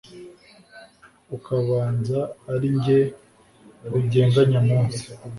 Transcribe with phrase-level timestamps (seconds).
[1.35, 2.19] Ukabanza
[2.53, 2.99] ari jye
[3.97, 5.01] ugenga Nyamunsi,